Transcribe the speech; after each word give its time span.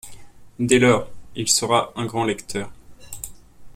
Dès 0.57 0.79
lors, 0.79 1.11
il 1.35 1.47
sera 1.47 1.93
un 1.95 2.07
grand 2.07 2.23
lecteur. 2.23 2.71